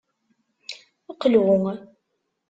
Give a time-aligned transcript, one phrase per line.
[1.21, 1.41] Qlu.